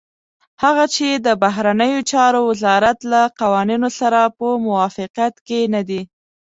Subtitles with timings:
[0.63, 6.01] هغه چې د بهرنيو چارو وزارت له قوانينو سره په موافقت کې نه دي.